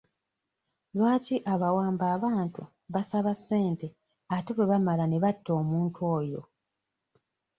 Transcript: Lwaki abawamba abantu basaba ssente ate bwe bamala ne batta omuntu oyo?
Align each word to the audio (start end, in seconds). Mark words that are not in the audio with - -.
Lwaki 0.97 1.35
abawamba 1.53 2.05
abantu 2.15 2.61
basaba 2.93 3.31
ssente 3.37 3.87
ate 4.35 4.51
bwe 4.53 4.69
bamala 4.71 5.05
ne 5.07 5.17
batta 5.23 5.51
omuntu 5.61 5.99
oyo? 6.17 6.41